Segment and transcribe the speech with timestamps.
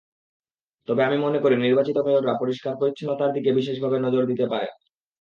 [0.87, 4.71] তবে আমি মনে করি, নির্বাচিত মেয়ররা পরিষ্কার-পরিচ্ছন্নতার দিকে বিশেষভাবে নজর দিতে পারেন।